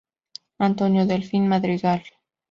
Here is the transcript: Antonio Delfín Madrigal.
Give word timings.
Antonio 0.57 1.05
Delfín 1.05 1.47
Madrigal. 1.47 2.01